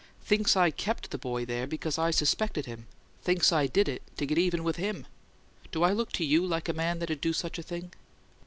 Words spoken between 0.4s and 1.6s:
I kept the boy